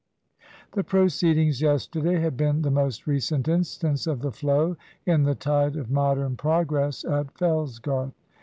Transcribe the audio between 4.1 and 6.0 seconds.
the flow in the tide of